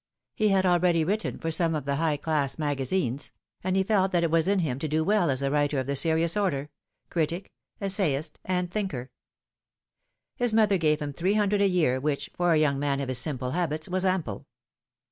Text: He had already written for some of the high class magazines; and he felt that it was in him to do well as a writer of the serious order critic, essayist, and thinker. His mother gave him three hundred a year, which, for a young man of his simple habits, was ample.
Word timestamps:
He 0.33 0.47
had 0.49 0.65
already 0.65 1.03
written 1.03 1.37
for 1.37 1.51
some 1.51 1.75
of 1.75 1.85
the 1.85 1.97
high 1.97 2.17
class 2.17 2.57
magazines; 2.57 3.33
and 3.63 3.75
he 3.75 3.83
felt 3.83 4.11
that 4.13 4.23
it 4.23 4.31
was 4.31 4.47
in 4.47 4.57
him 4.57 4.79
to 4.79 4.87
do 4.87 5.03
well 5.03 5.29
as 5.29 5.43
a 5.43 5.51
writer 5.51 5.77
of 5.77 5.85
the 5.85 5.95
serious 5.95 6.35
order 6.35 6.71
critic, 7.11 7.51
essayist, 7.79 8.39
and 8.43 8.71
thinker. 8.71 9.11
His 10.35 10.55
mother 10.55 10.79
gave 10.79 11.03
him 11.03 11.13
three 11.13 11.35
hundred 11.35 11.61
a 11.61 11.67
year, 11.67 11.99
which, 11.99 12.31
for 12.33 12.51
a 12.51 12.57
young 12.59 12.79
man 12.79 12.99
of 12.99 13.09
his 13.09 13.19
simple 13.19 13.51
habits, 13.51 13.87
was 13.87 14.03
ample. 14.03 14.47